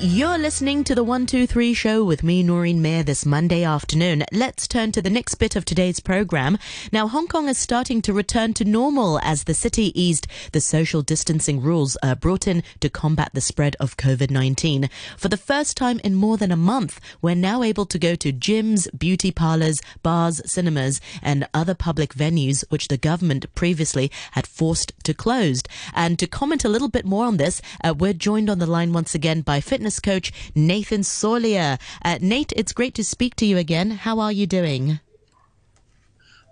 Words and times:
You're 0.00 0.38
listening 0.38 0.84
to 0.84 0.94
the 0.94 1.02
123 1.02 1.74
show 1.74 2.04
with 2.04 2.22
me, 2.22 2.44
Noreen 2.44 2.80
Mirza, 2.80 3.02
this 3.02 3.26
Monday 3.26 3.64
afternoon. 3.64 4.22
Let's 4.32 4.68
turn 4.68 4.92
to 4.92 5.02
the 5.02 5.10
next 5.10 5.34
bit 5.34 5.56
of 5.56 5.64
today's 5.64 5.98
program. 5.98 6.56
Now, 6.92 7.08
Hong 7.08 7.26
Kong 7.26 7.48
is 7.48 7.58
starting 7.58 8.00
to 8.02 8.12
return 8.12 8.54
to 8.54 8.64
normal 8.64 9.18
as 9.24 9.42
the 9.42 9.54
city 9.54 9.90
eased 10.00 10.28
the 10.52 10.60
social 10.60 11.02
distancing 11.02 11.60
rules 11.60 11.96
uh, 12.00 12.14
brought 12.14 12.46
in 12.46 12.62
to 12.78 12.88
combat 12.88 13.30
the 13.34 13.40
spread 13.40 13.74
of 13.80 13.96
COVID 13.96 14.30
19. 14.30 14.88
For 15.16 15.26
the 15.26 15.36
first 15.36 15.76
time 15.76 16.00
in 16.04 16.14
more 16.14 16.36
than 16.36 16.52
a 16.52 16.56
month, 16.56 17.00
we're 17.20 17.34
now 17.34 17.64
able 17.64 17.86
to 17.86 17.98
go 17.98 18.14
to 18.14 18.32
gyms, 18.32 18.86
beauty 18.96 19.32
parlors, 19.32 19.80
bars, 20.04 20.40
cinemas, 20.46 21.00
and 21.22 21.48
other 21.52 21.74
public 21.74 22.14
venues 22.14 22.62
which 22.68 22.86
the 22.86 22.98
government 22.98 23.52
previously 23.56 24.12
had 24.32 24.46
forced 24.46 24.92
to 25.02 25.12
close. 25.12 25.60
And 25.92 26.20
to 26.20 26.28
comment 26.28 26.64
a 26.64 26.68
little 26.68 26.88
bit 26.88 27.04
more 27.04 27.24
on 27.24 27.38
this, 27.38 27.60
uh, 27.82 27.94
we're 27.98 28.12
joined 28.12 28.48
on 28.48 28.60
the 28.60 28.66
line 28.66 28.92
once 28.92 29.12
again 29.12 29.40
by 29.40 29.60
fitness 29.60 29.87
coach 29.98 30.32
Nathan 30.54 31.00
Solia. 31.02 31.80
Uh, 32.04 32.18
Nate, 32.20 32.52
it's 32.56 32.72
great 32.72 32.94
to 32.94 33.04
speak 33.04 33.34
to 33.36 33.46
you 33.46 33.56
again. 33.56 33.90
How 33.92 34.18
are 34.20 34.32
you 34.32 34.46
doing? 34.46 35.00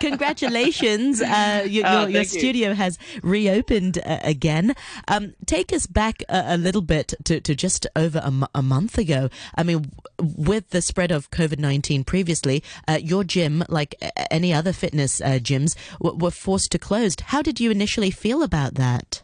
Congratulations. 0.00 1.20
Uh, 1.22 1.64
your, 1.68 1.84
Oh, 1.86 2.00
your, 2.00 2.08
your 2.10 2.22
thank 2.24 2.32
you. 2.34 2.40
studio 2.40 2.74
has 2.74 2.98
reopened 3.22 3.98
uh, 4.04 4.18
again. 4.22 4.74
Um, 5.06 5.34
take 5.46 5.72
us 5.72 5.86
back 5.86 6.22
a, 6.28 6.54
a 6.54 6.56
little 6.56 6.82
bit 6.82 7.14
to, 7.24 7.40
to 7.40 7.54
just 7.54 7.86
over 7.96 8.18
a, 8.18 8.26
m- 8.26 8.46
a 8.54 8.62
month 8.62 8.98
ago. 8.98 9.28
I 9.54 9.62
mean, 9.62 9.90
w- 10.18 10.34
with 10.50 10.70
the 10.70 10.82
spread 10.82 11.10
of 11.10 11.30
COVID 11.30 11.58
19 11.58 12.04
previously, 12.04 12.62
uh, 12.86 12.98
your 13.00 13.24
gym, 13.24 13.64
like 13.68 13.94
any 14.30 14.52
other 14.52 14.72
fitness 14.72 15.20
uh, 15.20 15.38
gyms, 15.40 15.76
w- 16.02 16.18
were 16.22 16.30
forced 16.30 16.72
to 16.72 16.78
close. 16.78 17.14
How 17.26 17.42
did 17.42 17.60
you 17.60 17.70
initially 17.70 18.10
feel 18.10 18.42
about 18.42 18.74
that? 18.74 19.22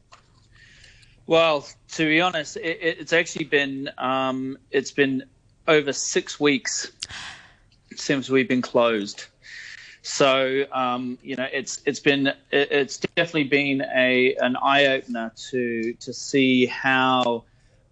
Well, 1.26 1.66
to 1.92 2.04
be 2.06 2.20
honest, 2.20 2.56
it, 2.56 2.78
it- 2.80 2.98
it's 3.00 3.12
actually 3.12 3.46
been 3.46 3.90
um, 3.98 4.58
it's 4.70 4.90
been 4.90 5.24
over 5.66 5.92
six 5.92 6.38
weeks 6.38 6.92
since 7.96 8.28
we've 8.28 8.48
been 8.48 8.62
closed. 8.62 9.24
So 10.02 10.64
um, 10.72 11.18
you 11.22 11.36
know, 11.36 11.48
it's 11.50 11.80
it's 11.86 12.00
been 12.00 12.26
it, 12.26 12.36
it's 12.50 12.98
definitely 13.16 13.44
been 13.44 13.82
a 13.94 14.34
an 14.36 14.56
eye 14.56 14.86
opener 14.86 15.32
to 15.50 15.94
to 15.94 16.12
see 16.12 16.66
how 16.66 17.44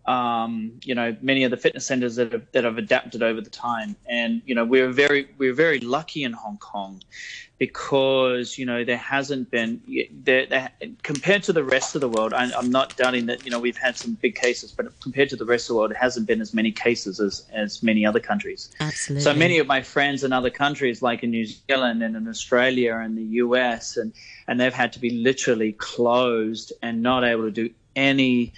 um, 0.06 0.72
you 0.84 0.94
know 0.94 1.16
many 1.22 1.44
of 1.44 1.50
the 1.50 1.56
fitness 1.56 1.86
centers 1.86 2.16
that 2.16 2.32
have 2.32 2.46
that 2.52 2.64
have 2.64 2.78
adapted 2.78 3.22
over 3.22 3.40
the 3.40 3.50
time, 3.50 3.96
and 4.06 4.42
you 4.46 4.54
know 4.54 4.64
we're 4.64 4.90
very 4.90 5.28
we're 5.38 5.54
very 5.54 5.80
lucky 5.80 6.24
in 6.24 6.32
Hong 6.32 6.58
Kong 6.58 7.00
because 7.58 8.58
you 8.58 8.66
know 8.66 8.82
there 8.82 8.96
hasn't 8.96 9.48
been 9.52 9.80
there, 10.24 10.46
there, 10.46 10.70
compared 11.04 11.44
to 11.44 11.52
the 11.52 11.62
rest 11.62 11.94
of 11.94 12.00
the 12.00 12.08
world. 12.08 12.32
I, 12.32 12.50
I'm 12.56 12.70
not 12.70 12.96
doubting 12.96 13.26
that 13.26 13.44
you 13.44 13.52
know 13.52 13.60
we've 13.60 13.76
had 13.76 13.96
some 13.96 14.14
big 14.14 14.34
cases, 14.34 14.72
but 14.72 14.86
compared 15.00 15.28
to 15.30 15.36
the 15.36 15.44
rest 15.44 15.70
of 15.70 15.74
the 15.74 15.78
world, 15.78 15.92
it 15.92 15.96
hasn't 15.96 16.26
been 16.26 16.40
as 16.40 16.52
many 16.52 16.72
cases 16.72 17.20
as 17.20 17.46
as 17.52 17.80
many 17.80 18.04
other 18.04 18.18
countries. 18.18 18.70
Absolutely. 18.80 19.22
So 19.22 19.32
many 19.34 19.58
of 19.58 19.68
my 19.68 19.82
friends 19.82 20.24
in 20.24 20.32
other 20.32 20.50
countries, 20.50 21.02
like 21.02 21.22
in 21.22 21.30
New 21.30 21.46
Zealand 21.46 22.02
and 22.02 22.16
in 22.16 22.26
Australia 22.26 22.96
and 22.96 23.16
the 23.16 23.36
US, 23.44 23.96
and, 23.96 24.12
and 24.48 24.58
they've 24.58 24.74
had 24.74 24.92
to 24.94 24.98
be 24.98 25.10
literally 25.10 25.72
closed 25.74 26.72
and 26.82 27.02
not 27.02 27.22
able 27.22 27.44
to 27.44 27.52
do 27.52 27.70
any, 27.94 28.52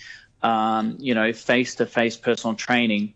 um, 0.45 0.97
you 1.01 1.15
know, 1.15 1.33
face-to-face 1.33 2.19
personal 2.19 2.55
training. 2.55 3.15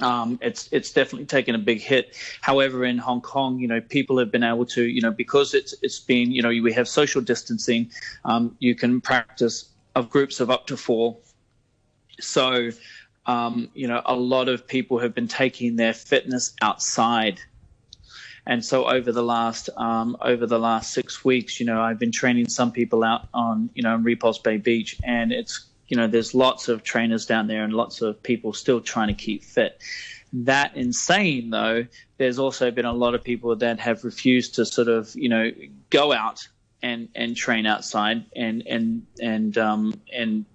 Um, 0.00 0.38
it's 0.42 0.68
it's 0.72 0.90
definitely 0.92 1.26
taken 1.26 1.54
a 1.54 1.58
big 1.58 1.80
hit. 1.80 2.16
However, 2.40 2.84
in 2.84 2.98
Hong 2.98 3.20
Kong, 3.20 3.60
you 3.60 3.68
know, 3.68 3.80
people 3.80 4.18
have 4.18 4.32
been 4.32 4.42
able 4.42 4.66
to, 4.66 4.82
you 4.82 5.00
know, 5.00 5.12
because 5.12 5.54
it's 5.54 5.74
it's 5.82 6.00
been, 6.00 6.32
you 6.32 6.42
know, 6.42 6.48
we 6.48 6.72
have 6.72 6.88
social 6.88 7.22
distancing. 7.22 7.90
Um, 8.24 8.56
you 8.58 8.74
can 8.74 9.00
practice 9.00 9.70
of 9.94 10.10
groups 10.10 10.40
of 10.40 10.50
up 10.50 10.66
to 10.66 10.76
four. 10.76 11.18
So, 12.20 12.70
um, 13.26 13.68
you 13.74 13.86
know, 13.86 14.02
a 14.04 14.16
lot 14.16 14.48
of 14.48 14.66
people 14.66 14.98
have 14.98 15.14
been 15.14 15.28
taking 15.28 15.76
their 15.76 15.94
fitness 15.94 16.54
outside. 16.60 17.40
And 18.46 18.64
so 18.64 18.86
over 18.86 19.12
the 19.12 19.22
last 19.22 19.68
um, 19.76 20.16
over 20.20 20.46
the 20.46 20.58
last 20.58 20.92
six 20.92 21.24
weeks, 21.24 21.60
you 21.60 21.66
know, 21.66 21.80
I've 21.80 22.00
been 22.00 22.10
training 22.10 22.48
some 22.48 22.72
people 22.72 23.04
out 23.04 23.28
on 23.32 23.70
you 23.74 23.84
know 23.84 23.94
Repulse 23.94 24.38
Bay 24.38 24.56
Beach, 24.56 24.98
and 25.04 25.30
it's 25.30 25.66
you 25.92 25.98
know 25.98 26.06
there's 26.06 26.34
lots 26.34 26.68
of 26.68 26.82
trainers 26.82 27.26
down 27.26 27.48
there 27.48 27.64
and 27.64 27.74
lots 27.74 28.00
of 28.00 28.22
people 28.22 28.54
still 28.54 28.80
trying 28.80 29.08
to 29.08 29.14
keep 29.14 29.44
fit. 29.44 29.78
That 30.32 30.74
insane 30.74 31.50
though, 31.50 31.86
there's 32.16 32.38
also 32.38 32.70
been 32.70 32.86
a 32.86 32.94
lot 32.94 33.14
of 33.14 33.22
people 33.22 33.54
that 33.56 33.78
have 33.78 34.02
refused 34.02 34.54
to 34.54 34.64
sort 34.64 34.88
of 34.88 35.14
you 35.14 35.28
know 35.28 35.50
go 35.90 36.14
out 36.14 36.48
and 36.82 37.10
and 37.14 37.36
train 37.36 37.66
outside 37.66 38.24
and 38.34 38.66
and 38.66 39.06
and 39.20 39.58
um, 39.58 40.00
and 40.10 40.46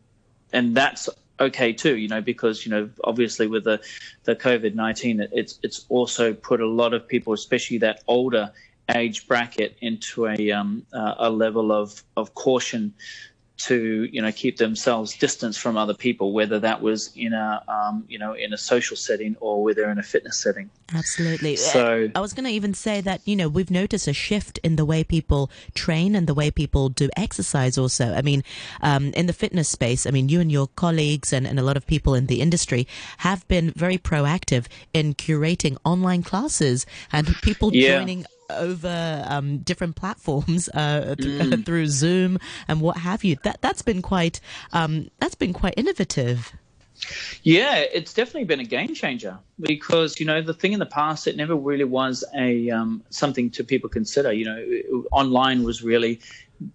and 0.54 0.76
that's 0.76 1.08
okay 1.40 1.72
too, 1.72 1.96
you 1.98 2.08
know, 2.08 2.20
because 2.20 2.66
you 2.66 2.72
know, 2.72 2.90
obviously 3.04 3.46
with 3.46 3.64
the 3.64 3.80
the 4.24 4.36
COVID 4.36 4.74
nineteen, 4.74 5.24
it's 5.32 5.60
it's 5.62 5.86
also 5.88 6.34
put 6.34 6.62
a 6.62 6.68
lot 6.68 6.96
of 6.96 7.08
people, 7.08 7.34
especially 7.34 7.78
that 7.78 8.04
older 8.08 8.52
age 8.96 9.28
bracket, 9.28 9.78
into 9.82 10.26
a 10.26 10.52
um, 10.52 10.84
uh, 10.92 11.14
a 11.20 11.30
level 11.30 11.72
of 11.72 12.02
of 12.16 12.34
caution 12.34 12.96
to 13.58 14.08
you 14.12 14.22
know 14.22 14.32
keep 14.32 14.58
themselves 14.58 15.18
distanced 15.18 15.60
from 15.60 15.78
other 15.78 15.94
people, 15.94 16.32
whether 16.32 16.60
that 16.60 16.82
was 16.82 17.12
in 17.16 17.34
a 17.34 17.64
um, 17.68 18.04
you 18.08 18.20
know 18.20 18.34
in 18.34 18.54
a 18.54 18.58
social 18.58 18.96
setting 18.98 19.36
or 19.40 19.64
whether 19.64 19.90
in 19.90 19.98
a 19.98 20.04
fitness 20.04 20.38
setting. 20.38 20.70
Absolutely. 20.94 21.56
So- 21.58 22.10
I 22.16 22.20
was 22.22 22.34
going 22.34 22.46
to 22.46 22.52
even 22.52 22.74
say 22.74 23.02
that, 23.02 23.20
you 23.26 23.36
know, 23.36 23.50
we've 23.50 23.70
noticed 23.70 24.08
a 24.08 24.14
shift 24.14 24.58
in 24.64 24.78
the 24.78 24.86
way 24.86 25.04
people 25.04 25.52
train 25.74 26.16
and 26.16 26.28
the 26.28 26.34
way 26.34 26.50
people 26.50 26.88
do 26.88 27.10
exercise 27.18 27.78
also. 27.78 28.14
I 28.14 28.22
mean, 28.22 28.42
um, 28.82 29.08
in 29.14 29.26
the 29.26 29.34
fitness 29.34 29.68
space, 29.68 30.06
I 30.06 30.12
mean, 30.12 30.30
you 30.30 30.40
and 30.40 30.50
your 30.50 30.68
colleagues 30.68 31.34
and, 31.34 31.46
and 31.46 31.60
a 31.60 31.62
lot 31.62 31.76
of 31.76 31.86
people 31.88 32.16
in 32.16 32.28
the 32.28 32.40
industry 32.40 32.88
have 33.18 33.46
been 33.50 33.72
very 33.72 33.98
proactive 33.98 34.68
in 34.94 35.14
curating 35.14 35.78
online 35.84 36.24
classes 36.24 36.86
and 37.12 37.28
people 37.42 37.74
Yeah. 37.76 37.98
joining 38.00 38.26
over 38.50 39.24
um, 39.28 39.60
different 39.60 39.96
platforms 39.96 40.70
uh, 40.74 41.16
th- 41.16 41.28
Mm. 41.28 41.66
through 41.66 41.88
Zoom 41.88 42.40
and 42.68 42.82
what 42.82 42.98
have 42.98 43.24
you. 43.24 43.38
That 43.44 43.62
that's 43.62 43.82
been 43.82 44.02
quite 44.02 44.40
um, 44.74 45.10
that's 45.20 45.36
been 45.36 45.54
quite 45.54 45.74
innovative. 45.78 46.54
Yeah, 47.44 47.76
it's 47.78 48.14
definitely 48.14 48.46
been 48.46 48.60
a 48.60 48.66
game 48.66 48.96
changer 48.96 49.38
because 49.60 50.20
you 50.20 50.26
know 50.26 50.42
the 50.42 50.54
thing 50.54 50.74
in 50.74 50.80
the 50.80 50.86
past 50.86 51.28
it 51.28 51.36
never 51.36 51.56
really 51.56 51.84
was 51.84 52.24
a 52.36 52.70
um, 52.72 53.04
something 53.10 53.52
to 53.52 53.64
people 53.64 53.90
consider. 53.90 54.32
You 54.34 54.46
know, 54.46 55.04
online 55.12 55.64
was 55.64 55.84
really 55.84 56.20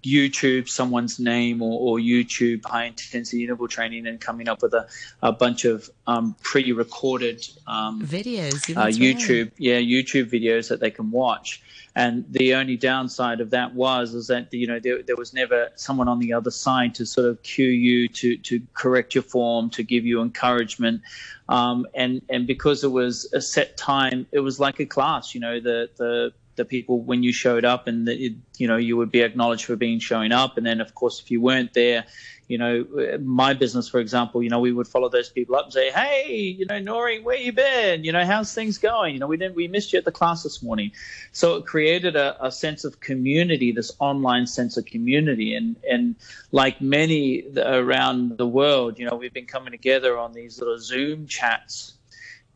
YouTube, 0.02 0.68
someone's 0.68 1.18
name, 1.18 1.62
or, 1.62 1.80
or 1.80 1.98
YouTube 1.98 2.64
high 2.64 2.84
intensity 2.84 3.42
interval 3.42 3.68
training, 3.68 4.06
and 4.06 4.20
coming 4.20 4.48
up 4.48 4.62
with 4.62 4.74
a, 4.74 4.86
a 5.22 5.32
bunch 5.32 5.64
of 5.64 5.90
um, 6.06 6.36
pre-recorded 6.42 7.46
um, 7.66 8.02
Videos, 8.02 8.70
uh, 8.76 8.84
that's 8.84 8.98
right. 8.98 9.16
YouTube, 9.16 9.52
yeah, 9.58 9.78
YouTube 9.78 10.30
videos 10.30 10.68
that 10.68 10.80
they 10.80 10.90
can 10.90 11.10
watch. 11.10 11.62
And 11.94 12.24
the 12.30 12.54
only 12.54 12.76
downside 12.76 13.40
of 13.40 13.50
that 13.50 13.74
was 13.74 14.14
is 14.14 14.28
that 14.28 14.52
you 14.52 14.66
know 14.66 14.78
there, 14.78 15.02
there 15.02 15.16
was 15.16 15.34
never 15.34 15.68
someone 15.76 16.08
on 16.08 16.20
the 16.20 16.32
other 16.32 16.50
side 16.50 16.94
to 16.94 17.04
sort 17.04 17.26
of 17.26 17.42
cue 17.42 17.66
you 17.66 18.08
to 18.08 18.38
to 18.38 18.62
correct 18.72 19.14
your 19.14 19.22
form, 19.22 19.68
to 19.70 19.82
give 19.82 20.06
you 20.06 20.22
encouragement, 20.22 21.02
um, 21.50 21.86
and 21.94 22.22
and 22.30 22.46
because 22.46 22.82
it 22.82 22.92
was 22.92 23.30
a 23.34 23.42
set 23.42 23.76
time, 23.76 24.26
it 24.32 24.40
was 24.40 24.58
like 24.58 24.80
a 24.80 24.86
class. 24.86 25.34
You 25.34 25.42
know, 25.42 25.60
the 25.60 25.90
the 25.98 26.32
the 26.62 26.68
people 26.76 27.02
when 27.02 27.22
you 27.22 27.32
showed 27.32 27.64
up 27.64 27.88
and 27.88 28.08
you 28.08 28.68
know 28.68 28.76
you 28.76 28.96
would 28.96 29.10
be 29.10 29.22
acknowledged 29.22 29.64
for 29.64 29.76
being 29.76 29.98
showing 29.98 30.32
up, 30.32 30.56
and 30.56 30.64
then 30.64 30.80
of 30.80 30.94
course 30.94 31.20
if 31.20 31.30
you 31.30 31.40
weren't 31.40 31.74
there, 31.74 32.04
you 32.52 32.58
know, 32.58 32.86
my 33.20 33.54
business, 33.54 33.88
for 33.88 33.98
example, 33.98 34.42
you 34.42 34.50
know, 34.50 34.60
we 34.60 34.72
would 34.72 34.86
follow 34.86 35.08
those 35.08 35.30
people 35.30 35.56
up 35.56 35.64
and 35.64 35.72
say, 35.72 35.90
"Hey, 35.90 36.36
you 36.58 36.66
know, 36.66 36.80
Nori, 36.80 37.22
where 37.22 37.36
you 37.36 37.52
been? 37.52 38.04
You 38.04 38.12
know, 38.12 38.24
how's 38.26 38.52
things 38.52 38.78
going? 38.78 39.14
You 39.14 39.20
know, 39.20 39.26
we 39.26 39.38
didn't, 39.38 39.56
we 39.56 39.68
missed 39.68 39.92
you 39.92 39.98
at 39.98 40.04
the 40.04 40.12
class 40.12 40.42
this 40.42 40.62
morning." 40.62 40.92
So 41.32 41.56
it 41.56 41.66
created 41.66 42.14
a, 42.14 42.44
a 42.44 42.52
sense 42.52 42.84
of 42.84 43.00
community, 43.00 43.72
this 43.72 43.92
online 43.98 44.46
sense 44.46 44.76
of 44.76 44.84
community, 44.84 45.54
and 45.54 45.76
and 45.90 46.16
like 46.50 46.80
many 46.80 47.44
around 47.56 48.36
the 48.38 48.46
world, 48.46 48.98
you 48.98 49.06
know, 49.06 49.16
we've 49.16 49.32
been 49.32 49.46
coming 49.56 49.72
together 49.72 50.18
on 50.18 50.32
these 50.32 50.58
little 50.60 50.78
Zoom 50.78 51.26
chats 51.26 51.94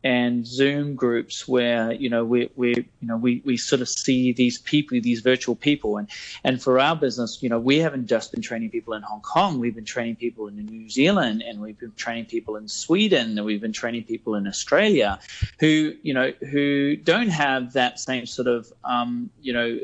and 0.03 0.45
Zoom 0.45 0.95
groups 0.95 1.47
where 1.47 1.91
you 1.91 2.09
know 2.09 2.23
we 2.23 2.49
we 2.55 2.75
you 2.75 3.07
know 3.07 3.17
we, 3.17 3.41
we 3.43 3.57
sort 3.57 3.81
of 3.81 3.89
see 3.89 4.31
these 4.31 4.59
people, 4.59 4.99
these 5.01 5.21
virtual 5.21 5.55
people, 5.55 5.97
and 5.97 6.07
and 6.43 6.61
for 6.61 6.79
our 6.79 6.95
business, 6.95 7.41
you 7.41 7.49
know, 7.49 7.59
we 7.59 7.79
haven't 7.79 8.07
just 8.07 8.31
been 8.31 8.41
training 8.41 8.69
people 8.69 8.93
in 8.93 9.01
Hong 9.01 9.21
Kong. 9.21 9.59
We've 9.59 9.73
been 9.73 9.85
training 9.85 10.17
people 10.17 10.47
in 10.47 10.57
New 10.57 10.89
Zealand, 10.89 11.43
and 11.45 11.59
we've 11.59 11.79
been 11.79 11.93
training 11.93 12.25
people 12.25 12.55
in 12.57 12.67
Sweden, 12.67 13.37
and 13.37 13.45
we've 13.45 13.61
been 13.61 13.73
training 13.73 14.03
people 14.03 14.35
in 14.35 14.47
Australia, 14.47 15.19
who 15.59 15.93
you 16.03 16.13
know 16.13 16.31
who 16.51 16.95
don't 16.95 17.29
have 17.29 17.73
that 17.73 17.99
same 17.99 18.25
sort 18.25 18.47
of 18.47 18.71
um, 18.83 19.29
you 19.41 19.53
know 19.53 19.79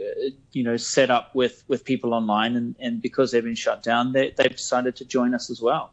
you 0.52 0.64
know 0.64 0.78
set 0.78 1.10
up 1.10 1.34
with 1.34 1.64
with 1.68 1.86
people 1.86 2.14
online, 2.14 2.56
and 2.56 2.76
and 2.80 3.02
because 3.02 3.32
they've 3.32 3.44
been 3.44 3.56
shut 3.56 3.82
down, 3.82 4.14
they, 4.14 4.34
they've 4.38 4.56
decided 4.56 4.96
to 4.98 5.06
join 5.06 5.34
us 5.34 5.50
as 5.50 5.60
well. 5.60 5.92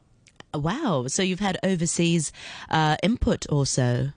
Wow. 0.54 1.06
So 1.08 1.22
you've 1.22 1.40
had 1.40 1.58
overseas 1.62 2.32
uh, 2.70 2.96
input 3.02 3.46
also. 3.46 4.12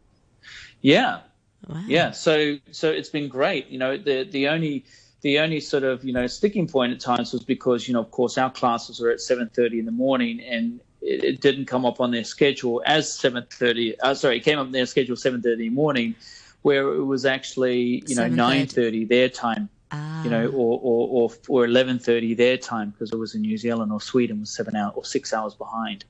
Yeah, 0.81 1.21
Wow. 1.68 1.83
Yeah, 1.88 2.12
so 2.12 2.57
so 2.71 2.91
it's 2.91 3.09
been 3.09 3.30
great. 3.30 3.68
You 3.68 3.80
know, 3.80 3.97
the 3.97 4.27
the 4.30 4.50
only 4.50 4.85
the 5.21 5.39
only 5.39 5.59
sort 5.59 5.83
of 5.83 6.03
you 6.03 6.12
know 6.12 6.27
sticking 6.27 6.68
point 6.68 6.91
at 6.94 7.00
times 7.00 7.31
was 7.31 7.44
because 7.44 7.88
you 7.88 7.94
know 7.94 8.01
of 8.01 8.12
course 8.12 8.38
our 8.38 8.51
classes 8.51 9.01
are 9.01 9.09
at 9.09 9.19
7:30 9.19 9.80
in 9.80 9.85
the 9.85 9.91
morning 9.91 10.41
and 10.41 10.81
it, 11.01 11.24
it 11.24 11.41
didn't 11.41 11.65
come 11.65 11.85
up 11.85 12.01
on 12.01 12.12
their 12.12 12.25
schedule 12.25 12.83
as 12.86 13.07
7:30 13.07 13.95
uh, 14.03 14.13
sorry 14.13 14.38
it 14.38 14.41
came 14.41 14.59
up 14.59 14.65
on 14.65 14.71
their 14.74 14.86
schedule 14.86 15.15
7:30 15.15 15.68
in 15.68 15.74
morning 15.74 16.15
where 16.63 16.94
it 16.94 17.06
was 17.06 17.25
actually 17.25 18.03
you 18.07 18.15
know 18.15 18.29
9:30 18.29 19.07
their 19.07 19.29
time 19.29 19.69
ah. 19.93 19.99
you 20.23 20.29
know 20.29 20.47
or 20.47 20.79
or 20.81 21.29
or, 21.47 21.63
or 21.63 21.67
11:30 21.67 22.35
their 22.37 22.57
time 22.57 22.91
because 22.91 23.11
it 23.11 23.17
was 23.17 23.35
in 23.35 23.41
New 23.41 23.57
Zealand 23.57 23.91
or 23.91 24.01
Sweden 24.01 24.39
was 24.41 24.55
7 24.55 24.75
hours 24.75 24.93
or 24.95 25.05
6 25.05 25.33
hours 25.33 25.55
behind 25.55 26.05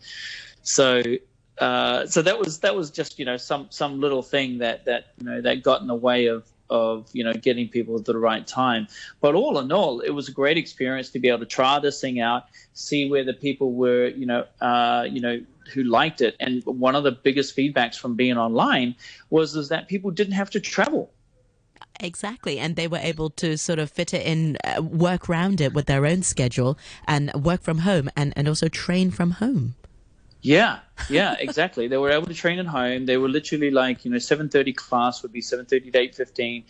so 0.61 1.01
uh, 1.59 2.07
so 2.07 2.21
that 2.21 2.39
was 2.39 2.59
that 2.59 2.75
was 2.75 2.89
just 2.89 3.19
you 3.19 3.25
know 3.25 3.37
some 3.37 3.67
some 3.69 3.99
little 4.01 4.23
thing 4.23 4.57
that 4.57 4.85
that 4.85 5.13
you 5.19 5.25
know 5.25 5.41
that 5.41 5.61
got 5.61 5.81
in 5.81 5.87
the 5.87 5.95
way 5.95 6.25
of 6.25 6.47
of 6.69 7.07
you 7.13 7.23
know 7.23 7.33
getting 7.33 7.69
people 7.69 7.95
at 7.97 8.05
the 8.05 8.17
right 8.17 8.45
time. 8.47 8.87
But 9.21 9.35
all 9.35 9.59
in 9.59 9.71
all, 9.71 9.99
it 9.99 10.09
was 10.09 10.27
a 10.27 10.31
great 10.31 10.57
experience 10.57 11.09
to 11.11 11.19
be 11.19 11.29
able 11.29 11.39
to 11.39 11.45
try 11.45 11.79
this 11.79 12.01
thing 12.01 12.19
out, 12.19 12.45
see 12.73 13.09
where 13.09 13.23
the 13.23 13.33
people 13.33 13.73
were, 13.73 14.07
you 14.07 14.25
know, 14.25 14.45
uh, 14.61 15.07
you 15.09 15.21
know 15.21 15.41
who 15.73 15.83
liked 15.83 16.21
it. 16.21 16.35
And 16.39 16.63
one 16.65 16.95
of 16.95 17.03
the 17.03 17.11
biggest 17.11 17.55
feedbacks 17.55 17.97
from 17.97 18.15
being 18.15 18.37
online 18.37 18.95
was 19.29 19.55
is 19.55 19.69
that 19.69 19.87
people 19.87 20.11
didn't 20.11 20.33
have 20.33 20.49
to 20.51 20.59
travel. 20.59 21.12
Exactly. 22.03 22.59
And 22.59 22.75
they 22.75 22.87
were 22.87 22.97
able 22.97 23.29
to 23.31 23.57
sort 23.57 23.79
of 23.79 23.89
fit 23.89 24.13
it 24.13 24.25
in, 24.25 24.57
uh, 24.65 24.81
work 24.81 25.29
around 25.29 25.61
it 25.61 25.73
with 25.73 25.85
their 25.85 26.05
own 26.05 26.21
schedule 26.21 26.77
and 27.07 27.33
work 27.33 27.61
from 27.61 27.79
home 27.79 28.09
and, 28.17 28.33
and 28.35 28.47
also 28.47 28.67
train 28.67 29.09
from 29.09 29.31
home. 29.31 29.75
Yeah, 30.41 30.79
yeah, 31.09 31.35
exactly. 31.39 31.87
they 31.87 31.95
were 31.95 32.11
able 32.11 32.27
to 32.27 32.33
train 32.33 32.59
at 32.59 32.65
home. 32.65 33.05
They 33.05 33.15
were 33.15 33.29
literally 33.29 33.71
like, 33.71 34.03
you 34.03 34.11
know, 34.11 34.17
7.30 34.17 34.75
class 34.75 35.23
would 35.23 35.31
be 35.31 35.41
7.30 35.41 35.67
to 35.93 36.23
8.15. 36.25 36.63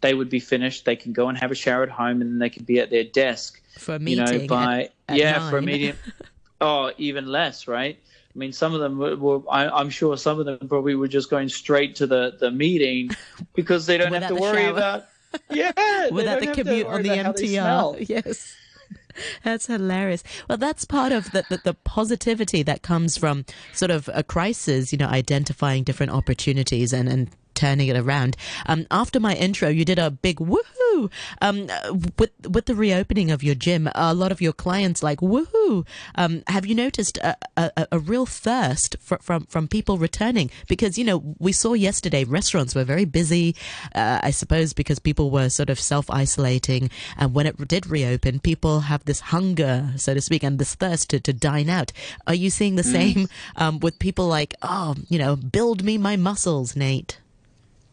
They 0.00 0.14
would 0.14 0.28
be 0.28 0.40
finished. 0.40 0.84
They 0.84 0.96
can 0.96 1.12
go 1.12 1.28
and 1.28 1.38
have 1.38 1.52
a 1.52 1.54
shower 1.54 1.84
at 1.84 1.90
home 1.90 2.20
and 2.20 2.32
then 2.32 2.38
they 2.40 2.50
could 2.50 2.66
be 2.66 2.80
at 2.80 2.90
their 2.90 3.04
desk. 3.04 3.62
For 3.78 3.94
a 3.94 3.98
meeting. 4.00 4.26
You 4.26 4.38
know, 4.40 4.46
by, 4.48 4.80
at, 4.82 4.92
at 5.08 5.16
yeah, 5.18 5.38
nine. 5.38 5.50
for 5.50 5.58
a 5.58 5.62
meeting. 5.62 5.94
oh, 6.60 6.90
even 6.98 7.26
less, 7.26 7.68
right? 7.68 7.96
I 8.34 8.38
mean, 8.38 8.52
some 8.52 8.74
of 8.74 8.80
them 8.80 8.98
were, 8.98 9.16
were 9.16 9.40
I, 9.50 9.80
am 9.80 9.90
sure 9.90 10.16
some 10.16 10.38
of 10.38 10.46
them 10.46 10.68
probably 10.68 10.94
were 10.94 11.08
just 11.08 11.30
going 11.30 11.48
straight 11.48 11.96
to 11.96 12.06
the, 12.06 12.36
the 12.38 12.50
meeting 12.50 13.10
because 13.54 13.86
they 13.86 13.98
don't 13.98 14.12
have 14.12 14.28
to 14.28 14.36
worry 14.36 14.62
shower. 14.62 14.70
about, 14.70 15.04
yeah, 15.50 16.08
without 16.10 16.40
the 16.40 16.48
commute 16.48 16.86
on 16.86 17.02
the 17.02 17.08
MTR. 17.08 18.08
Yes. 18.08 18.54
That's 19.42 19.66
hilarious. 19.66 20.22
Well, 20.48 20.56
that's 20.56 20.84
part 20.84 21.10
of 21.10 21.32
the, 21.32 21.44
the, 21.50 21.60
the, 21.64 21.74
positivity 21.74 22.62
that 22.62 22.82
comes 22.82 23.18
from 23.18 23.44
sort 23.72 23.90
of 23.90 24.08
a 24.14 24.22
crisis, 24.22 24.92
you 24.92 24.98
know, 24.98 25.08
identifying 25.08 25.82
different 25.82 26.12
opportunities 26.12 26.92
and, 26.92 27.08
and 27.08 27.28
turning 27.60 27.88
it 27.88 27.96
around. 27.96 28.36
Um, 28.64 28.86
after 28.90 29.20
my 29.20 29.34
intro, 29.34 29.68
you 29.68 29.84
did 29.84 29.98
a 29.98 30.10
big 30.10 30.38
woohoo. 30.38 31.10
Um, 31.42 31.68
with 32.18 32.32
with 32.48 32.64
the 32.66 32.74
reopening 32.74 33.30
of 33.30 33.42
your 33.42 33.54
gym, 33.54 33.88
a 33.94 34.14
lot 34.14 34.32
of 34.32 34.40
your 34.40 34.54
clients 34.54 35.02
like 35.02 35.20
woohoo. 35.20 35.86
Um, 36.14 36.42
have 36.48 36.64
you 36.66 36.74
noticed 36.74 37.18
a, 37.18 37.36
a, 37.56 37.86
a 37.92 37.98
real 37.98 38.26
thirst 38.26 38.96
for, 39.00 39.18
from 39.18 39.44
from 39.46 39.68
people 39.68 39.98
returning? 39.98 40.50
Because 40.68 40.96
you 40.96 41.04
know 41.04 41.18
we 41.38 41.52
saw 41.52 41.74
yesterday 41.74 42.24
restaurants 42.24 42.74
were 42.74 42.84
very 42.84 43.04
busy. 43.04 43.54
Uh, 43.94 44.20
I 44.22 44.30
suppose 44.30 44.72
because 44.72 44.98
people 44.98 45.30
were 45.30 45.50
sort 45.50 45.70
of 45.70 45.78
self 45.78 46.10
isolating, 46.10 46.90
and 47.18 47.34
when 47.34 47.46
it 47.46 47.68
did 47.68 47.86
reopen, 47.86 48.40
people 48.40 48.80
have 48.80 49.04
this 49.04 49.20
hunger, 49.20 49.92
so 49.96 50.14
to 50.14 50.20
speak, 50.20 50.42
and 50.42 50.58
this 50.58 50.74
thirst 50.74 51.10
to, 51.10 51.20
to 51.20 51.32
dine 51.32 51.68
out. 51.68 51.92
Are 52.26 52.34
you 52.34 52.48
seeing 52.48 52.76
the 52.76 52.82
mm. 52.82 52.92
same 52.92 53.28
um, 53.56 53.80
with 53.80 53.98
people 53.98 54.26
like, 54.26 54.54
oh, 54.62 54.96
you 55.08 55.18
know, 55.18 55.36
build 55.36 55.84
me 55.84 55.98
my 55.98 56.16
muscles, 56.16 56.74
Nate? 56.74 57.18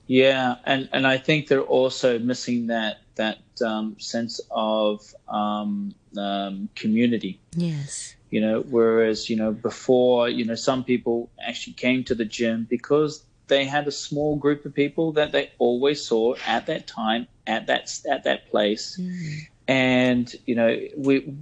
Yeah, 0.07 0.55
and, 0.65 0.89
and 0.93 1.05
I 1.05 1.17
think 1.17 1.47
they're 1.47 1.61
also 1.61 2.17
missing 2.17 2.67
that 2.67 2.99
that 3.15 3.39
um, 3.65 3.95
sense 3.99 4.39
of 4.51 5.13
um, 5.27 5.93
um, 6.17 6.69
community. 6.75 7.39
Yes. 7.55 8.15
You 8.29 8.41
know, 8.41 8.61
whereas 8.61 9.29
you 9.29 9.35
know 9.35 9.51
before, 9.51 10.29
you 10.29 10.45
know, 10.45 10.55
some 10.55 10.83
people 10.83 11.29
actually 11.45 11.73
came 11.73 12.03
to 12.05 12.15
the 12.15 12.25
gym 12.25 12.67
because 12.69 13.23
they 13.47 13.65
had 13.65 13.87
a 13.87 13.91
small 13.91 14.35
group 14.35 14.65
of 14.65 14.73
people 14.73 15.13
that 15.13 15.31
they 15.31 15.51
always 15.57 16.03
saw 16.03 16.35
at 16.45 16.65
that 16.67 16.87
time 16.87 17.27
at 17.45 17.67
that 17.67 17.99
at 18.09 18.23
that 18.23 18.49
place. 18.49 18.97
Mm. 18.99 19.47
And 19.69 20.35
you 20.45 20.55
know, 20.55 20.79
we, 20.95 21.33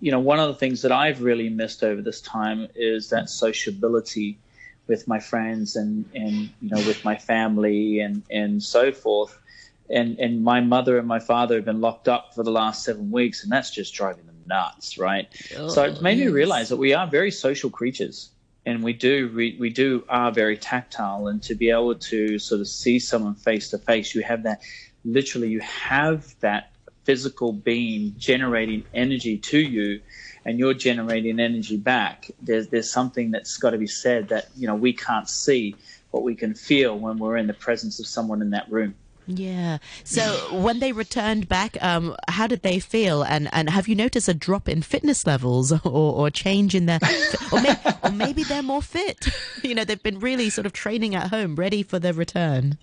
you 0.00 0.10
know, 0.10 0.20
one 0.20 0.38
of 0.38 0.48
the 0.48 0.54
things 0.54 0.82
that 0.82 0.92
I've 0.92 1.22
really 1.22 1.48
missed 1.48 1.82
over 1.82 2.02
this 2.02 2.20
time 2.20 2.68
is 2.74 3.10
that 3.10 3.30
sociability 3.30 4.38
with 4.92 5.08
my 5.08 5.18
friends 5.18 5.76
and, 5.76 6.04
and 6.14 6.50
you 6.60 6.70
know 6.70 6.82
with 6.86 7.02
my 7.04 7.16
family 7.16 8.00
and, 8.00 8.22
and 8.30 8.62
so 8.62 8.92
forth. 8.92 9.38
And 9.88 10.18
and 10.20 10.44
my 10.44 10.60
mother 10.60 10.98
and 10.98 11.08
my 11.08 11.18
father 11.18 11.56
have 11.56 11.64
been 11.64 11.80
locked 11.80 12.08
up 12.08 12.34
for 12.34 12.42
the 12.44 12.50
last 12.50 12.84
seven 12.84 13.10
weeks, 13.10 13.42
and 13.42 13.50
that's 13.50 13.70
just 13.70 13.92
driving 13.94 14.26
them 14.26 14.40
nuts, 14.46 14.98
right? 14.98 15.26
Oh, 15.56 15.68
so 15.68 15.82
it's 15.84 15.98
oh, 15.98 16.02
made 16.02 16.18
yes. 16.18 16.26
me 16.26 16.32
realize 16.32 16.68
that 16.68 16.76
we 16.76 16.94
are 16.94 17.06
very 17.06 17.30
social 17.30 17.70
creatures, 17.70 18.30
and 18.64 18.82
we 18.82 18.92
do 18.92 19.30
we, 19.34 19.56
we 19.58 19.70
do 19.70 20.04
are 20.08 20.30
very 20.30 20.56
tactile, 20.56 21.28
and 21.28 21.42
to 21.42 21.54
be 21.54 21.70
able 21.70 21.94
to 21.94 22.38
sort 22.38 22.60
of 22.60 22.68
see 22.68 22.98
someone 22.98 23.34
face 23.34 23.70
to 23.70 23.78
face, 23.78 24.14
you 24.14 24.22
have 24.22 24.44
that 24.44 24.60
literally 25.04 25.48
you 25.48 25.60
have 25.60 26.34
that 26.40 26.71
physical 27.04 27.52
being 27.52 28.14
generating 28.18 28.84
energy 28.94 29.38
to 29.38 29.58
you 29.58 30.00
and 30.44 30.58
you're 30.58 30.74
generating 30.74 31.38
energy 31.38 31.76
back, 31.76 32.30
there's 32.40 32.68
there's 32.68 32.90
something 32.90 33.30
that's 33.30 33.56
got 33.56 33.70
to 33.70 33.78
be 33.78 33.86
said 33.86 34.28
that 34.28 34.48
you 34.56 34.66
know 34.66 34.74
we 34.74 34.92
can't 34.92 35.28
see, 35.28 35.76
but 36.10 36.22
we 36.22 36.34
can 36.34 36.54
feel 36.54 36.98
when 36.98 37.18
we're 37.18 37.36
in 37.36 37.46
the 37.46 37.54
presence 37.54 38.00
of 38.00 38.06
someone 38.06 38.42
in 38.42 38.50
that 38.50 38.70
room. 38.70 38.94
Yeah. 39.26 39.78
So 40.04 40.22
when 40.52 40.80
they 40.80 40.92
returned 40.92 41.48
back, 41.48 41.76
um, 41.80 42.16
how 42.28 42.46
did 42.46 42.62
they 42.62 42.80
feel? 42.80 43.22
And 43.22 43.48
and 43.52 43.70
have 43.70 43.88
you 43.88 43.94
noticed 43.94 44.28
a 44.28 44.34
drop 44.34 44.68
in 44.68 44.82
fitness 44.82 45.26
levels 45.26 45.72
or, 45.84 46.14
or 46.14 46.30
change 46.30 46.74
in 46.74 46.86
their, 46.86 46.98
or, 47.52 47.60
may, 47.60 47.76
or 48.02 48.10
maybe 48.10 48.42
they're 48.42 48.62
more 48.62 48.82
fit? 48.82 49.28
You 49.62 49.76
know, 49.76 49.84
they've 49.84 50.02
been 50.02 50.18
really 50.18 50.50
sort 50.50 50.66
of 50.66 50.72
training 50.72 51.14
at 51.14 51.30
home, 51.30 51.54
ready 51.54 51.84
for 51.84 52.00
their 52.00 52.12
return. 52.12 52.78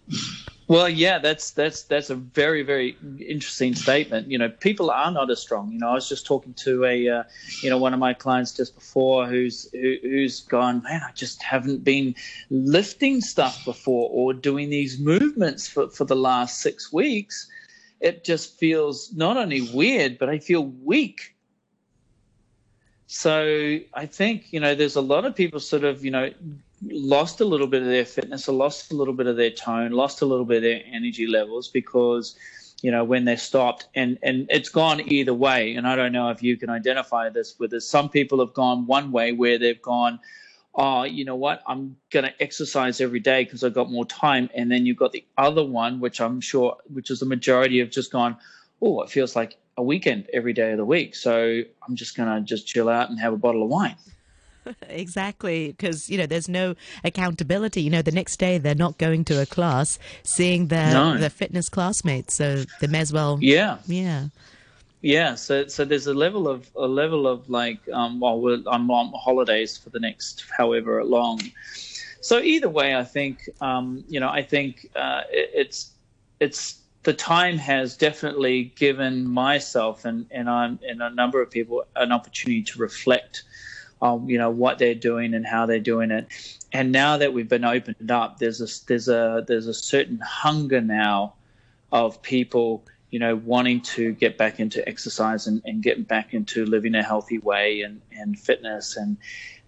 Well, 0.69 0.87
yeah, 0.87 1.17
that's 1.17 1.49
that's 1.49 1.81
that's 1.81 2.11
a 2.11 2.15
very 2.15 2.61
very 2.61 2.95
interesting 3.19 3.73
statement. 3.73 4.29
You 4.29 4.37
know, 4.37 4.49
people 4.49 4.91
are 4.91 5.09
not 5.09 5.31
as 5.31 5.41
strong. 5.41 5.71
You 5.71 5.79
know, 5.79 5.89
I 5.89 5.93
was 5.95 6.07
just 6.07 6.27
talking 6.27 6.53
to 6.65 6.85
a, 6.85 7.09
uh, 7.09 7.23
you 7.63 7.71
know, 7.71 7.79
one 7.79 7.91
of 7.91 7.99
my 7.99 8.13
clients 8.13 8.51
just 8.51 8.75
before 8.75 9.25
who's 9.25 9.67
who, 9.71 9.95
who's 10.03 10.41
gone, 10.41 10.83
man, 10.83 11.01
I 11.03 11.11
just 11.13 11.41
haven't 11.41 11.83
been 11.83 12.13
lifting 12.51 13.19
stuff 13.19 13.65
before 13.65 14.11
or 14.11 14.31
doing 14.31 14.69
these 14.69 14.99
movements 14.99 15.67
for 15.67 15.89
for 15.89 16.05
the 16.05 16.15
last 16.15 16.61
six 16.61 16.93
weeks. 16.93 17.49
It 17.99 18.23
just 18.23 18.55
feels 18.59 19.11
not 19.15 19.37
only 19.37 19.61
weird, 19.61 20.19
but 20.19 20.29
I 20.29 20.37
feel 20.37 20.67
weak. 20.83 21.35
So 23.07 23.79
I 23.95 24.05
think 24.05 24.53
you 24.53 24.59
know, 24.59 24.75
there's 24.75 24.95
a 24.95 25.01
lot 25.01 25.25
of 25.25 25.35
people 25.35 25.59
sort 25.59 25.83
of 25.83 26.05
you 26.05 26.11
know 26.11 26.31
lost 26.83 27.41
a 27.41 27.45
little 27.45 27.67
bit 27.67 27.81
of 27.81 27.87
their 27.87 28.05
fitness, 28.05 28.47
lost 28.47 28.91
a 28.91 28.95
little 28.95 29.13
bit 29.13 29.27
of 29.27 29.35
their 29.35 29.51
tone, 29.51 29.91
lost 29.91 30.21
a 30.21 30.25
little 30.25 30.45
bit 30.45 30.57
of 30.57 30.63
their 30.63 30.81
energy 30.91 31.27
levels 31.27 31.67
because 31.67 32.35
you 32.81 32.91
know 32.91 33.03
when 33.03 33.25
they're 33.25 33.37
stopped 33.37 33.87
and 33.95 34.17
and 34.23 34.47
it's 34.49 34.69
gone 34.69 35.01
either 35.11 35.33
way. 35.33 35.75
And 35.75 35.87
i 35.87 35.95
don't 35.95 36.11
know 36.13 36.29
if 36.29 36.41
you 36.41 36.57
can 36.57 36.69
identify 36.69 37.29
this 37.29 37.59
with 37.59 37.71
this. 37.71 37.87
Some 37.87 38.09
people 38.09 38.39
have 38.39 38.53
gone 38.53 38.85
one 38.85 39.11
way 39.11 39.31
where 39.33 39.57
they've 39.57 39.81
gone 39.81 40.19
oh 40.75 41.03
you 41.03 41.25
know 41.25 41.35
what? 41.35 41.61
I'm 41.67 41.97
going 42.11 42.25
to 42.25 42.41
exercise 42.41 43.01
every 43.01 43.19
day 43.19 43.43
because 43.43 43.63
i've 43.63 43.73
got 43.73 43.91
more 43.91 44.05
time. 44.05 44.49
And 44.53 44.71
then 44.71 44.85
you've 44.85 44.97
got 44.97 45.11
the 45.11 45.25
other 45.37 45.65
one 45.65 45.99
which 45.99 46.21
i'm 46.21 46.39
sure 46.39 46.77
which 46.93 47.11
is 47.11 47.19
the 47.19 47.25
majority 47.25 47.79
have 47.79 47.89
just 47.89 48.11
gone 48.11 48.37
oh 48.81 49.01
it 49.01 49.09
feels 49.09 49.35
like 49.35 49.57
a 49.77 49.83
weekend 49.83 50.27
every 50.33 50.53
day 50.53 50.71
of 50.71 50.77
the 50.77 50.85
week. 50.85 51.15
So 51.15 51.61
i'm 51.87 51.95
just 51.95 52.15
going 52.15 52.33
to 52.33 52.41
just 52.41 52.67
chill 52.67 52.87
out 52.87 53.09
and 53.09 53.19
have 53.19 53.33
a 53.33 53.37
bottle 53.37 53.63
of 53.63 53.69
wine 53.69 53.97
exactly, 54.87 55.67
because 55.69 56.09
you 56.09 56.17
know 56.17 56.25
there's 56.25 56.49
no 56.49 56.75
accountability. 57.03 57.81
You 57.81 57.89
know, 57.89 58.01
the 58.01 58.11
next 58.11 58.37
day 58.37 58.57
they're 58.57 58.75
not 58.75 58.97
going 58.97 59.25
to 59.25 59.41
a 59.41 59.45
class, 59.45 59.99
seeing 60.23 60.67
their 60.67 60.93
no. 60.93 61.17
their 61.17 61.29
fitness 61.29 61.69
classmates, 61.69 62.33
so 62.33 62.63
they 62.79 62.87
may 62.87 62.99
as 62.99 63.13
well. 63.13 63.37
Yeah, 63.41 63.77
yeah, 63.87 64.27
yeah. 65.01 65.35
So 65.35 65.67
so 65.67 65.85
there's 65.85 66.07
a 66.07 66.13
level 66.13 66.47
of 66.47 66.69
a 66.75 66.87
level 66.87 67.27
of 67.27 67.49
like 67.49 67.79
um, 67.91 68.19
well, 68.19 68.63
I'm 68.67 68.89
on 68.91 69.11
holidays 69.15 69.77
for 69.77 69.89
the 69.89 69.99
next 69.99 70.45
however 70.57 71.03
long. 71.03 71.41
So 72.21 72.39
either 72.39 72.69
way, 72.69 72.95
I 72.95 73.03
think 73.03 73.49
um, 73.61 74.03
you 74.07 74.19
know 74.19 74.29
I 74.29 74.43
think 74.43 74.89
uh, 74.95 75.21
it, 75.31 75.51
it's 75.53 75.91
it's 76.39 76.79
the 77.03 77.13
time 77.13 77.57
has 77.57 77.95
definitely 77.95 78.73
given 78.75 79.25
myself 79.27 80.05
and 80.05 80.25
and 80.31 80.49
I'm 80.49 80.79
and 80.87 81.01
a 81.01 81.09
number 81.09 81.41
of 81.41 81.49
people 81.49 81.85
an 81.95 82.11
opportunity 82.11 82.63
to 82.63 82.79
reflect 82.79 83.43
um, 84.01 84.29
you 84.29 84.37
know 84.37 84.49
what 84.49 84.79
they're 84.79 84.95
doing 84.95 85.33
and 85.33 85.45
how 85.45 85.65
they're 85.65 85.79
doing 85.79 86.11
it. 86.11 86.27
And 86.71 86.91
now 86.91 87.17
that 87.17 87.33
we've 87.33 87.49
been 87.49 87.65
opened 87.65 88.11
up, 88.11 88.39
there's 88.39 88.61
a 88.61 88.85
there's 88.87 89.07
a 89.07 89.43
there's 89.47 89.67
a 89.67 89.73
certain 89.73 90.19
hunger 90.19 90.81
now 90.81 91.33
of 91.91 92.21
people 92.21 92.83
you 93.09 93.19
know 93.19 93.35
wanting 93.35 93.81
to 93.81 94.13
get 94.13 94.37
back 94.37 94.59
into 94.59 94.87
exercise 94.87 95.47
and, 95.47 95.61
and 95.65 95.81
get 95.81 96.07
back 96.07 96.33
into 96.33 96.65
living 96.65 96.95
a 96.95 97.03
healthy 97.03 97.39
way 97.39 97.81
and, 97.81 98.01
and 98.11 98.39
fitness 98.39 98.97
and 98.97 99.17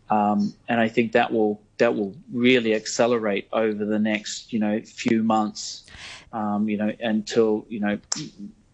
um, 0.09 0.53
and 0.67 0.79
I 0.79 0.89
think 0.89 1.13
that 1.13 1.31
will 1.31 1.61
that 1.77 1.95
will 1.95 2.15
really 2.31 2.75
accelerate 2.75 3.47
over 3.53 3.85
the 3.85 3.99
next 3.99 4.53
you 4.53 4.59
know 4.59 4.81
few 4.81 5.23
months 5.23 5.83
um, 6.33 6.69
you 6.69 6.77
know 6.77 6.93
until 6.99 7.65
you 7.69 7.79
know 7.79 7.97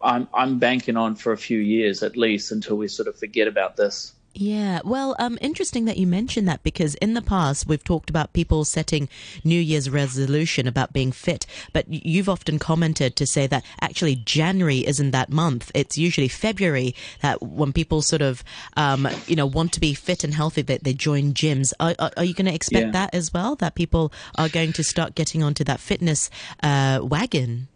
I'm 0.01 0.27
I'm 0.33 0.59
banking 0.59 0.97
on 0.97 1.15
for 1.15 1.31
a 1.31 1.37
few 1.37 1.59
years 1.59 2.03
at 2.03 2.17
least 2.17 2.51
until 2.51 2.77
we 2.77 2.87
sort 2.87 3.07
of 3.07 3.17
forget 3.17 3.47
about 3.47 3.77
this. 3.77 4.13
Yeah, 4.39 4.81
well, 4.85 5.15
um, 5.17 5.39
interesting 5.41 5.85
that 5.85 5.97
you 5.97 6.05
mentioned 6.05 6.47
that 6.47 6.61
because 6.61 6.93
in 6.95 7.15
the 7.15 7.23
past 7.23 7.65
we've 7.65 7.83
talked 7.83 8.11
about 8.11 8.33
people 8.33 8.65
setting 8.65 9.09
New 9.43 9.59
Year's 9.59 9.89
resolution 9.89 10.67
about 10.67 10.93
being 10.93 11.11
fit, 11.11 11.47
but 11.73 11.85
you've 11.89 12.29
often 12.29 12.59
commented 12.59 13.15
to 13.15 13.25
say 13.25 13.47
that 13.47 13.65
actually 13.81 14.15
January 14.15 14.85
isn't 14.85 15.09
that 15.09 15.31
month. 15.31 15.71
It's 15.73 15.97
usually 15.97 16.27
February 16.27 16.93
that 17.23 17.41
when 17.41 17.73
people 17.73 18.03
sort 18.03 18.21
of, 18.21 18.43
um, 18.75 19.07
you 19.25 19.35
know, 19.35 19.47
want 19.47 19.73
to 19.73 19.79
be 19.79 19.95
fit 19.95 20.23
and 20.23 20.35
healthy, 20.35 20.61
that 20.61 20.83
they 20.83 20.93
join 20.93 21.33
gyms. 21.33 21.73
Are, 21.79 21.95
are, 21.97 22.11
are 22.15 22.23
you 22.23 22.35
going 22.35 22.45
to 22.45 22.53
expect 22.53 22.85
yeah. 22.85 22.91
that 22.91 23.15
as 23.15 23.33
well? 23.33 23.55
That 23.55 23.73
people 23.73 24.13
are 24.35 24.49
going 24.49 24.71
to 24.73 24.83
start 24.83 25.15
getting 25.15 25.41
onto 25.41 25.63
that 25.63 25.79
fitness 25.79 26.29
uh, 26.61 26.99
wagon? 27.01 27.69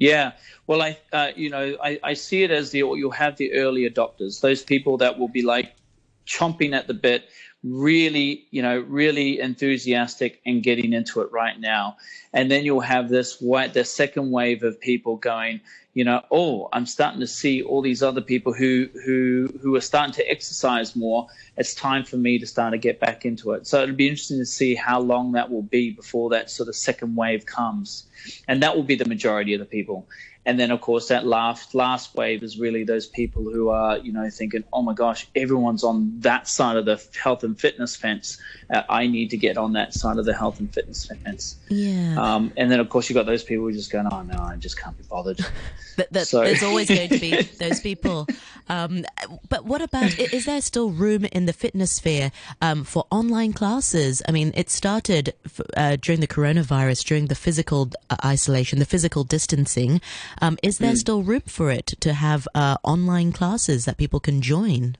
Yeah, 0.00 0.32
well, 0.66 0.82
I 0.82 0.98
uh, 1.12 1.30
you 1.36 1.50
know 1.50 1.76
I, 1.80 2.00
I 2.02 2.14
see 2.14 2.42
it 2.42 2.50
as 2.50 2.72
the 2.72 2.78
you'll 2.78 3.12
have 3.12 3.36
the 3.36 3.52
early 3.52 3.88
adopters, 3.88 4.40
those 4.40 4.64
people 4.64 4.96
that 4.96 5.20
will 5.20 5.28
be 5.28 5.42
like 5.42 5.76
chomping 6.26 6.74
at 6.74 6.86
the 6.86 6.94
bit, 6.94 7.28
really, 7.62 8.46
you 8.50 8.62
know, 8.62 8.78
really 8.80 9.40
enthusiastic 9.40 10.40
and 10.44 10.62
getting 10.62 10.92
into 10.92 11.20
it 11.22 11.32
right 11.32 11.58
now. 11.58 11.96
And 12.32 12.50
then 12.50 12.64
you'll 12.64 12.80
have 12.80 13.08
this 13.08 13.40
white, 13.40 13.72
the 13.72 13.84
second 13.84 14.30
wave 14.30 14.62
of 14.62 14.80
people 14.80 15.16
going, 15.16 15.60
you 15.94 16.04
know, 16.04 16.22
oh, 16.30 16.68
I'm 16.72 16.86
starting 16.86 17.20
to 17.20 17.26
see 17.26 17.62
all 17.62 17.80
these 17.80 18.02
other 18.02 18.20
people 18.20 18.52
who 18.52 18.88
who 19.04 19.48
who 19.62 19.76
are 19.76 19.80
starting 19.80 20.12
to 20.14 20.28
exercise 20.28 20.96
more. 20.96 21.28
It's 21.56 21.72
time 21.72 22.04
for 22.04 22.16
me 22.16 22.38
to 22.40 22.46
start 22.46 22.72
to 22.72 22.78
get 22.78 22.98
back 22.98 23.24
into 23.24 23.52
it. 23.52 23.66
So 23.66 23.82
it'll 23.82 23.94
be 23.94 24.08
interesting 24.08 24.38
to 24.38 24.46
see 24.46 24.74
how 24.74 25.00
long 25.00 25.32
that 25.32 25.50
will 25.50 25.62
be 25.62 25.90
before 25.90 26.30
that 26.30 26.50
sort 26.50 26.68
of 26.68 26.74
second 26.74 27.14
wave 27.14 27.46
comes, 27.46 28.06
and 28.48 28.60
that 28.62 28.74
will 28.74 28.82
be 28.82 28.96
the 28.96 29.08
majority 29.08 29.54
of 29.54 29.60
the 29.60 29.66
people. 29.66 30.08
And 30.46 30.60
then, 30.60 30.70
of 30.70 30.80
course, 30.80 31.08
that 31.08 31.26
last 31.26 31.74
last 31.74 32.14
wave 32.14 32.42
is 32.42 32.58
really 32.58 32.84
those 32.84 33.06
people 33.06 33.44
who 33.44 33.70
are, 33.70 33.98
you 33.98 34.12
know, 34.12 34.28
thinking, 34.28 34.64
"Oh 34.72 34.82
my 34.82 34.92
gosh, 34.92 35.26
everyone's 35.34 35.82
on 35.82 36.20
that 36.20 36.48
side 36.48 36.76
of 36.76 36.84
the 36.84 37.02
health 37.22 37.44
and 37.44 37.58
fitness 37.58 37.96
fence. 37.96 38.38
Uh, 38.70 38.82
I 38.88 39.06
need 39.06 39.30
to 39.30 39.38
get 39.38 39.56
on 39.56 39.72
that 39.72 39.94
side 39.94 40.18
of 40.18 40.26
the 40.26 40.34
health 40.34 40.60
and 40.60 40.72
fitness 40.72 41.06
fence." 41.06 41.56
Yeah. 41.68 42.16
Um, 42.18 42.52
and 42.56 42.70
then, 42.70 42.80
of 42.80 42.90
course, 42.90 43.08
you 43.08 43.16
have 43.16 43.24
got 43.24 43.30
those 43.30 43.42
people 43.42 43.64
who 43.64 43.70
are 43.70 43.72
just 43.72 43.90
going, 43.90 44.06
"Oh 44.10 44.22
no, 44.22 44.38
I 44.38 44.56
just 44.56 44.78
can't 44.78 44.96
be 44.98 45.04
bothered." 45.08 45.38
that, 45.96 46.12
that, 46.12 46.28
so. 46.28 46.42
There's 46.42 46.62
always 46.62 46.88
going 46.88 47.08
to 47.08 47.18
be 47.18 47.42
those 47.58 47.80
people. 47.80 48.26
Um, 48.68 49.04
but 49.48 49.64
what 49.64 49.82
about? 49.82 50.18
Is 50.18 50.46
there 50.46 50.60
still 50.60 50.90
room 50.90 51.24
in 51.26 51.46
the 51.46 51.52
fitness 51.52 51.92
sphere 51.92 52.32
um, 52.60 52.84
for 52.84 53.06
online 53.10 53.52
classes? 53.52 54.22
I 54.28 54.32
mean, 54.32 54.52
it 54.54 54.70
started 54.70 55.34
uh, 55.76 55.96
during 56.00 56.20
the 56.20 56.26
coronavirus, 56.26 57.04
during 57.04 57.26
the 57.26 57.34
physical 57.34 57.90
uh, 58.10 58.16
isolation, 58.24 58.78
the 58.78 58.84
physical 58.84 59.24
distancing. 59.24 60.00
Um, 60.40 60.58
is 60.62 60.78
there 60.78 60.92
mm. 60.92 60.98
still 60.98 61.22
room 61.22 61.42
for 61.46 61.70
it 61.70 61.86
to 62.00 62.12
have 62.12 62.46
uh, 62.54 62.76
online 62.82 63.32
classes 63.32 63.84
that 63.84 63.96
people 63.96 64.20
can 64.20 64.40
join? 64.40 64.96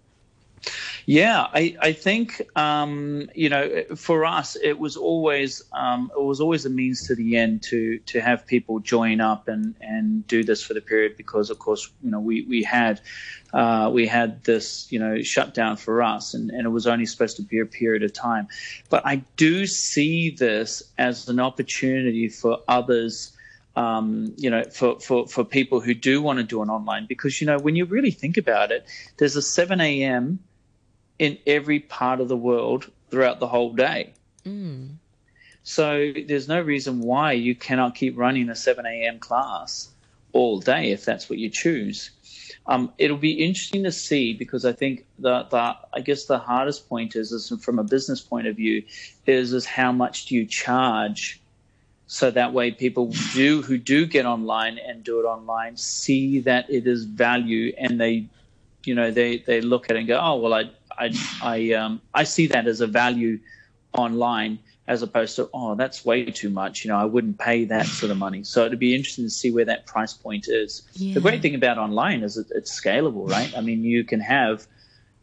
Yeah, 1.06 1.46
I, 1.52 1.76
I 1.80 1.92
think 1.92 2.40
um, 2.56 3.28
you 3.34 3.48
know 3.48 3.84
for 3.96 4.24
us 4.24 4.56
it 4.56 4.78
was 4.78 4.96
always 4.96 5.62
um, 5.72 6.10
it 6.16 6.22
was 6.22 6.40
always 6.40 6.64
a 6.64 6.70
means 6.70 7.06
to 7.08 7.14
the 7.14 7.36
end 7.36 7.62
to 7.64 7.98
to 8.06 8.20
have 8.20 8.46
people 8.46 8.80
join 8.80 9.20
up 9.20 9.48
and, 9.48 9.74
and 9.80 10.26
do 10.26 10.44
this 10.44 10.62
for 10.62 10.74
the 10.74 10.80
period 10.80 11.16
because 11.16 11.50
of 11.50 11.58
course 11.58 11.90
you 12.02 12.10
know 12.10 12.20
we 12.20 12.42
we 12.42 12.62
had 12.62 13.00
uh, 13.52 13.90
we 13.92 14.06
had 14.06 14.42
this 14.44 14.90
you 14.90 14.98
know 14.98 15.20
shutdown 15.22 15.76
for 15.76 16.02
us 16.02 16.34
and, 16.34 16.50
and 16.50 16.64
it 16.64 16.70
was 16.70 16.86
only 16.86 17.06
supposed 17.06 17.36
to 17.36 17.42
be 17.42 17.58
a 17.58 17.66
period 17.66 18.02
of 18.02 18.12
time, 18.12 18.48
but 18.88 19.04
I 19.04 19.16
do 19.36 19.66
see 19.66 20.30
this 20.30 20.82
as 20.96 21.28
an 21.28 21.40
opportunity 21.40 22.28
for 22.28 22.60
others 22.66 23.33
um, 23.76 24.34
you 24.36 24.50
know, 24.50 24.62
for, 24.64 25.00
for, 25.00 25.26
for 25.26 25.44
people 25.44 25.80
who 25.80 25.94
do 25.94 26.22
want 26.22 26.38
to 26.38 26.44
do 26.44 26.62
an 26.62 26.70
online, 26.70 27.06
because, 27.06 27.40
you 27.40 27.46
know, 27.46 27.58
when 27.58 27.76
you 27.76 27.84
really 27.84 28.10
think 28.10 28.36
about 28.36 28.70
it, 28.70 28.86
there's 29.16 29.36
a 29.36 29.42
7 29.42 29.80
a.m. 29.80 30.38
in 31.18 31.38
every 31.46 31.80
part 31.80 32.20
of 32.20 32.28
the 32.28 32.36
world 32.36 32.90
throughout 33.10 33.40
the 33.40 33.48
whole 33.48 33.72
day. 33.72 34.14
Mm. 34.46 34.96
So 35.64 36.12
there's 36.26 36.46
no 36.46 36.60
reason 36.60 37.00
why 37.00 37.32
you 37.32 37.54
cannot 37.54 37.94
keep 37.94 38.16
running 38.18 38.48
a 38.50 38.54
7 38.54 38.84
a.m. 38.84 39.18
class 39.18 39.88
all 40.32 40.60
day 40.60 40.92
if 40.92 41.04
that's 41.04 41.30
what 41.30 41.38
you 41.38 41.48
choose. 41.48 42.10
Um, 42.66 42.92
it'll 42.98 43.16
be 43.16 43.44
interesting 43.44 43.84
to 43.84 43.92
see 43.92 44.34
because 44.34 44.64
I 44.64 44.72
think 44.72 45.06
the, 45.18 45.44
the 45.50 45.76
I 45.92 46.00
guess 46.00 46.26
the 46.26 46.38
hardest 46.38 46.88
point 46.88 47.14
is, 47.14 47.32
is 47.32 47.52
from 47.62 47.78
a 47.78 47.84
business 47.84 48.20
point 48.20 48.46
of 48.46 48.56
view 48.56 48.82
is 49.26 49.52
is 49.52 49.66
how 49.66 49.92
much 49.92 50.26
do 50.26 50.34
you 50.34 50.46
charge 50.46 51.40
so 52.06 52.30
that 52.30 52.52
way 52.52 52.70
people 52.70 53.12
do 53.32 53.62
who 53.62 53.78
do 53.78 54.06
get 54.06 54.26
online 54.26 54.78
and 54.78 55.02
do 55.04 55.20
it 55.20 55.24
online 55.24 55.76
see 55.76 56.40
that 56.40 56.68
it 56.68 56.86
is 56.86 57.04
value 57.04 57.72
and 57.78 58.00
they 58.00 58.26
you 58.84 58.94
know 58.94 59.10
they 59.10 59.38
they 59.38 59.60
look 59.60 59.90
at 59.90 59.96
it 59.96 60.00
and 60.00 60.08
go 60.08 60.18
oh 60.20 60.36
well 60.36 60.54
i 60.54 60.70
i 60.98 61.10
i 61.42 61.72
um 61.72 62.00
i 62.12 62.24
see 62.24 62.46
that 62.46 62.66
as 62.66 62.80
a 62.80 62.86
value 62.86 63.38
online 63.96 64.58
as 64.86 65.02
opposed 65.02 65.36
to 65.36 65.48
oh 65.54 65.74
that's 65.74 66.04
way 66.04 66.24
too 66.26 66.50
much. 66.50 66.84
You 66.84 66.90
know 66.90 66.98
i 66.98 67.04
wouldn't 67.04 67.38
pay 67.38 67.64
that 67.64 67.86
sort 67.86 68.10
of 68.10 68.18
money. 68.18 68.44
So 68.44 68.66
it'd 68.66 68.78
be 68.78 68.94
interesting 68.94 69.24
to 69.24 69.30
see 69.30 69.50
where 69.50 69.64
that 69.64 69.86
price 69.86 70.12
point 70.12 70.46
is. 70.48 70.82
Yeah. 70.92 71.14
the 71.14 71.20
great 71.20 71.40
thing 71.42 71.54
about 71.54 71.78
online 71.78 72.22
is 72.22 72.34
that 72.34 72.50
it's 72.50 72.78
scalable 72.78 73.28
right? 73.28 73.52
I 73.56 73.60
mean 73.60 73.82
you 73.82 74.04
can 74.04 74.20
have 74.20 74.66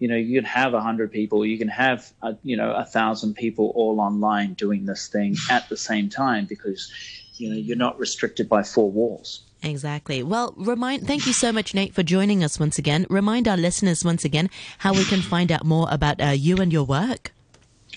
you 0.01 0.07
know 0.07 0.15
you 0.15 0.41
can 0.41 0.45
have 0.45 0.73
a 0.73 0.81
hundred 0.81 1.11
people 1.11 1.45
you 1.45 1.57
can 1.59 1.67
have 1.67 2.11
a, 2.23 2.35
you 2.43 2.57
know 2.57 2.71
a 2.73 2.83
thousand 2.83 3.35
people 3.35 3.71
all 3.75 4.01
online 4.01 4.53
doing 4.55 4.85
this 4.85 5.07
thing 5.07 5.35
at 5.49 5.69
the 5.69 5.77
same 5.77 6.09
time 6.09 6.45
because 6.45 6.91
you 7.35 7.49
know 7.49 7.55
you're 7.55 7.77
not 7.77 7.97
restricted 7.99 8.49
by 8.49 8.63
four 8.63 8.91
walls 8.91 9.43
Exactly. 9.63 10.23
Well, 10.23 10.55
remind, 10.57 11.05
thank 11.05 11.27
you 11.27 11.33
so 11.33 11.51
much, 11.51 11.75
Nate, 11.75 11.93
for 11.93 12.01
joining 12.01 12.43
us 12.43 12.59
once 12.59 12.79
again. 12.79 13.05
Remind 13.11 13.47
our 13.47 13.57
listeners 13.57 14.03
once 14.03 14.25
again 14.25 14.49
how 14.79 14.91
we 14.91 15.03
can 15.03 15.21
find 15.21 15.51
out 15.51 15.63
more 15.63 15.87
about 15.91 16.19
uh, 16.19 16.29
you 16.29 16.57
and 16.57 16.73
your 16.73 16.83
work. 16.83 17.31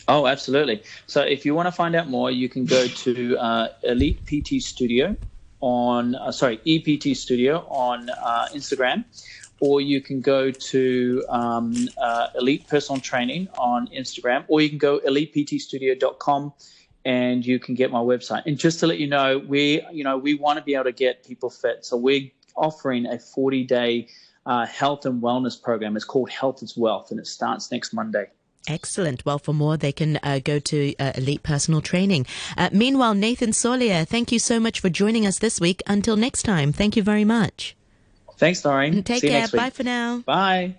Oh, 0.06 0.26
absolutely. 0.26 0.82
So 1.06 1.22
if 1.22 1.46
you 1.46 1.54
want 1.54 1.68
to 1.68 1.72
find 1.72 1.96
out 1.96 2.06
more, 2.06 2.30
you 2.30 2.50
can 2.50 2.66
go 2.66 2.86
to 2.86 3.38
uh, 3.38 3.68
Elite 3.82 4.20
PT 4.26 4.62
Studio 4.62 5.16
on, 5.62 6.16
uh, 6.16 6.30
sorry, 6.32 6.60
EPT 6.66 7.16
Studio 7.16 7.66
on 7.70 8.10
uh, 8.10 8.48
Instagram 8.52 9.06
or 9.64 9.80
you 9.80 9.98
can 10.02 10.20
go 10.20 10.50
to 10.50 11.24
um, 11.30 11.88
uh, 11.96 12.26
Elite 12.38 12.68
Personal 12.68 13.00
Training 13.00 13.48
on 13.56 13.88
Instagram, 13.88 14.44
or 14.48 14.60
you 14.60 14.68
can 14.68 14.76
go 14.76 15.00
eliteptstudio.com 15.00 16.52
and 17.06 17.46
you 17.46 17.58
can 17.58 17.74
get 17.74 17.90
my 17.90 17.98
website. 17.98 18.42
And 18.44 18.58
just 18.58 18.78
to 18.80 18.86
let 18.86 18.98
you 18.98 19.06
know, 19.06 19.38
we 19.38 19.80
you 19.90 20.04
know 20.04 20.18
we 20.18 20.34
want 20.34 20.58
to 20.58 20.64
be 20.64 20.74
able 20.74 20.84
to 20.84 20.92
get 20.92 21.24
people 21.26 21.48
fit, 21.48 21.86
so 21.86 21.96
we're 21.96 22.30
offering 22.54 23.06
a 23.06 23.18
40 23.18 23.64
day 23.64 24.08
uh, 24.44 24.66
health 24.66 25.06
and 25.06 25.22
wellness 25.22 25.60
program. 25.60 25.96
It's 25.96 26.04
called 26.04 26.28
Health 26.28 26.62
is 26.62 26.76
Wealth, 26.76 27.10
and 27.10 27.18
it 27.18 27.26
starts 27.26 27.72
next 27.72 27.94
Monday. 27.94 28.26
Excellent. 28.68 29.24
Well, 29.24 29.38
for 29.38 29.54
more, 29.54 29.78
they 29.78 29.92
can 29.92 30.18
uh, 30.22 30.40
go 30.44 30.58
to 30.58 30.94
uh, 30.98 31.12
Elite 31.14 31.42
Personal 31.42 31.80
Training. 31.80 32.26
Uh, 32.56 32.68
meanwhile, 32.70 33.14
Nathan 33.14 33.50
Solia, 33.50 34.06
thank 34.06 34.30
you 34.30 34.38
so 34.38 34.60
much 34.60 34.80
for 34.80 34.90
joining 34.90 35.26
us 35.26 35.38
this 35.38 35.58
week. 35.58 35.82
Until 35.86 36.16
next 36.16 36.42
time, 36.42 36.70
thank 36.72 36.96
you 36.96 37.02
very 37.02 37.24
much. 37.24 37.76
Thanks, 38.36 38.62
Doreen. 38.62 39.02
Take 39.04 39.22
care. 39.22 39.48
Bye 39.48 39.70
for 39.70 39.84
now. 39.84 40.22
Bye. 40.26 40.76